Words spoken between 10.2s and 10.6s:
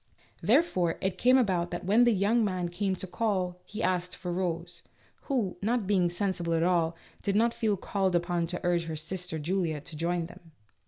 them.